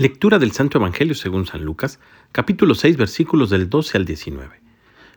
[0.00, 2.00] Lectura del Santo Evangelio según San Lucas,
[2.32, 4.58] capítulo 6, versículos del 12 al 19.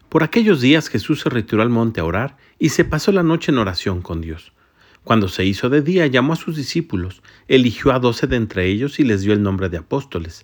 [0.10, 3.54] Por aquellos días Jesús se retiró al monte a orar y se pasó la noche
[3.54, 4.52] en oración con Dios.
[5.06, 9.00] Cuando se hizo de día, llamó a sus discípulos, eligió a doce de entre ellos
[9.00, 10.44] y les dio el nombre de apóstoles.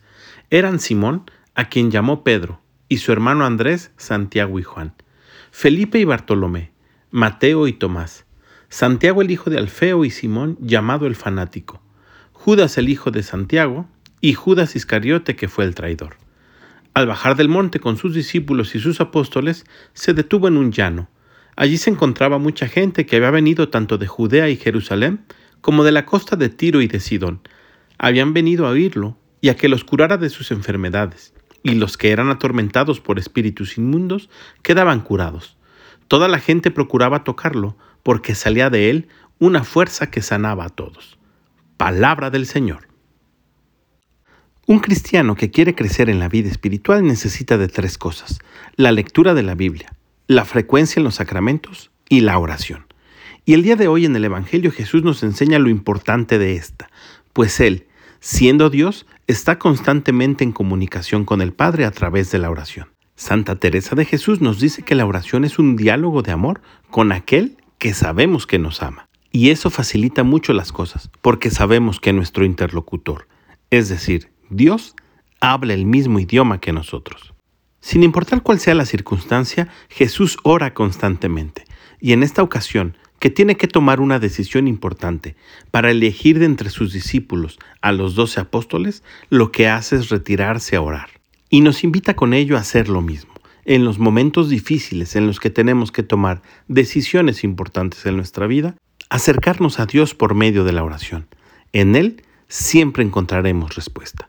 [0.50, 4.94] Eran Simón, a quien llamó Pedro, y su hermano Andrés, Santiago y Juan,
[5.52, 6.72] Felipe y Bartolomé,
[7.12, 8.26] Mateo y Tomás,
[8.70, 11.82] Santiago el hijo de Alfeo y Simón, llamado el fanático,
[12.32, 13.90] Judas el hijo de Santiago,
[14.22, 16.18] y Judas Iscariote que fue el traidor.
[16.94, 21.10] Al bajar del monte con sus discípulos y sus apóstoles, se detuvo en un llano.
[21.56, 25.26] Allí se encontraba mucha gente que había venido tanto de Judea y Jerusalén
[25.62, 27.42] como de la costa de Tiro y de Sidón.
[27.98, 31.34] Habían venido a oírlo y a que los curara de sus enfermedades,
[31.64, 34.30] y los que eran atormentados por espíritus inmundos
[34.64, 35.58] quedaban curados.
[36.08, 41.18] Toda la gente procuraba tocarlo, porque salía de él una fuerza que sanaba a todos.
[41.78, 42.89] Palabra del Señor.
[44.70, 48.38] Un cristiano que quiere crecer en la vida espiritual necesita de tres cosas.
[48.76, 49.96] La lectura de la Biblia,
[50.28, 52.86] la frecuencia en los sacramentos y la oración.
[53.46, 56.92] Y el día de hoy en el Evangelio Jesús nos enseña lo importante de esta,
[57.34, 57.88] pues Él,
[58.20, 62.90] siendo Dios, está constantemente en comunicación con el Padre a través de la oración.
[63.16, 66.62] Santa Teresa de Jesús nos dice que la oración es un diálogo de amor
[66.92, 69.08] con aquel que sabemos que nos ama.
[69.32, 73.28] Y eso facilita mucho las cosas, porque sabemos que nuestro interlocutor,
[73.72, 74.96] es decir, Dios
[75.40, 77.34] habla el mismo idioma que nosotros.
[77.82, 81.66] Sin importar cuál sea la circunstancia, Jesús ora constantemente,
[82.02, 85.36] y en esta ocasión, que tiene que tomar una decisión importante
[85.72, 90.76] para elegir de entre sus discípulos a los doce apóstoles, lo que hace es retirarse
[90.76, 91.10] a orar.
[91.50, 93.34] Y nos invita con ello a hacer lo mismo.
[93.66, 98.76] En los momentos difíciles en los que tenemos que tomar decisiones importantes en nuestra vida,
[99.10, 101.28] acercarnos a Dios por medio de la oración.
[101.74, 104.29] En Él siempre encontraremos respuesta.